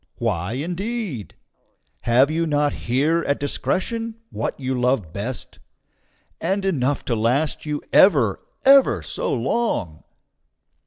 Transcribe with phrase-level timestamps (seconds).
[0.17, 1.35] Why indeed?
[1.99, 5.59] Have you not here at discretion what you love best,
[6.39, 10.03] and enough to last you ever, ever so long?